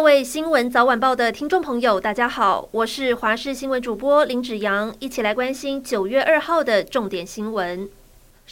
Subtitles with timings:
[0.00, 7.86] 各位新闻早晚报的听众朋友，大家好，我是华视新闻主播林子阳，一起来关心九月二号的重点新闻。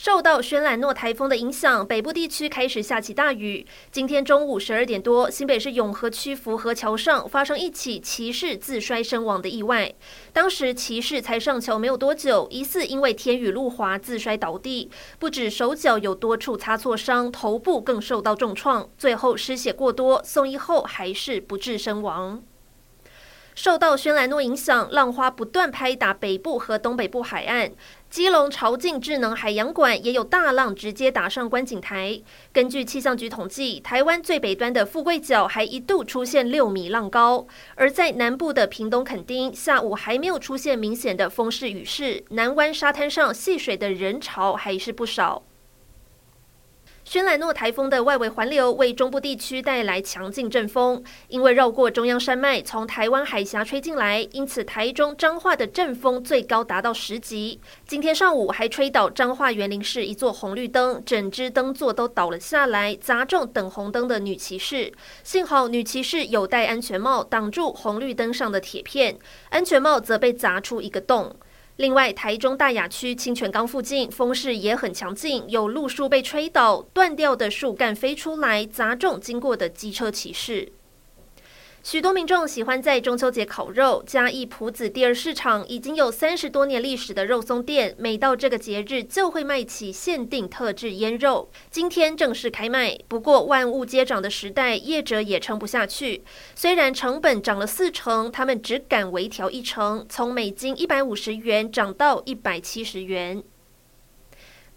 [0.00, 3.66] 受到轩岚诺台风的影响，北部地区开始下起大雨。
[3.90, 9.92] 今天中午十二点多，新北市永和区福和桥上发生一起骑士自摔身亡的意外。
[10.32, 14.88] 当时骑士才上桥没有多久，疑似因为天雨路滑自摔倒地，
[15.18, 22.40] 不止手脚有多处擦挫伤，头部更受到重创，最后失血过多，送医后还是不治身亡。
[23.60, 27.72] 受到轩岚诺影响，浪花不断拍打北部和东北部海岸。
[28.08, 32.22] 基隆潮境智能海洋馆也有大浪直接打上观景台。
[32.52, 37.48] 根据气象局统计，台湾最北端的富贵角还一度出现六米浪高。
[37.74, 45.42] 而在南部的屏东垦丁，下午还没有出现明显的风势雨势，南湾沙滩上戏水的人潮还是不少。
[47.08, 57.58] 轩岚诺台风的外围环流为中部地区带来强劲阵风，因为绕过中央山脉，从台湾海峡吹进来，因此台中彰化的阵风最高达到十级。
[57.86, 64.92] 今天上午还吹倒彰化园林市一座红绿灯，整只灯座都倒了下来，砸中等红灯的女骑士。
[65.24, 71.34] 幸好女骑士有戴安全帽，挡住红绿灯上的铁片，安全帽则被砸出一个洞。
[71.78, 80.72] 另外，台中大雅区清泉岗附近风势也很强劲，有路树被吹倒，断掉的树干飞出来，砸中经过的机车骑士。
[81.90, 84.04] 许多民众喜欢在中秋节烤肉。
[84.06, 91.50] 嘉义朴子第二市场已经有三十多年历史的肉松店，每到这个节日就会卖起限定特制腌肉。
[91.70, 96.22] 今天正式开卖，不过万物皆涨的时代，业者也撑不下去。
[96.54, 103.42] 虽然成本涨了四成，他们只敢微调一成，从每斤一百五十元涨到一百七十元。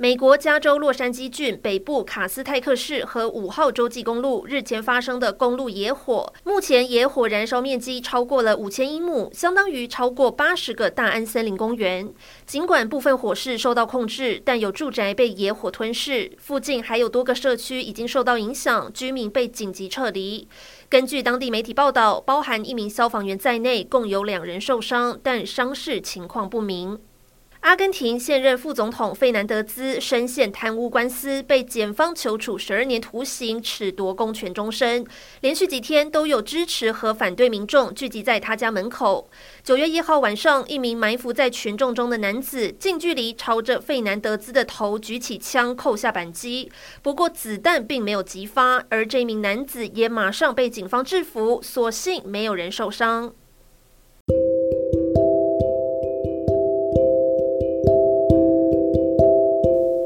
[0.02, 12.11] 美国加州洛杉矶郡北部卡斯泰克市和五号洲际公路日前发生的公路野火，目前野火燃烧面积超过了五千英亩，相当于超过八十个大安森林公园。
[12.48, 20.48] 尽管部分火势受到控制，但有住宅被野火吞噬，附近还有多个社区已经受到影响，居民被紧急撤离。
[20.90, 26.98] 根据当地媒体报道，包含一名消防员在内，共有两人受伤，但伤势情况不明。
[27.61, 35.05] 阿根廷现任副总统费南德兹深陷贪污官司，被检方求处十二年徒刑，褫夺公权终身。
[35.42, 39.30] 连续几天都有支持和反对民众聚集在他家门口。
[39.64, 46.72] 九月一号晚上，一名埋伏在群众中的男子近距离朝着费南德兹的头举起枪，扣下扳机。
[47.04, 53.32] 不过子弹并没有击发，而这名男子也马上被警方制服，所幸没有人受伤。